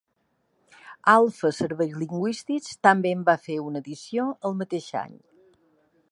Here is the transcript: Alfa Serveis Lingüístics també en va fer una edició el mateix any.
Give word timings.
Alfa 1.11 1.51
Serveis 1.57 1.91
Lingüístics 2.03 2.79
també 2.87 3.11
en 3.17 3.21
va 3.27 3.35
fer 3.43 3.57
una 3.67 3.83
edició 3.85 4.25
el 4.51 4.57
mateix 4.63 4.89
any. 5.03 5.13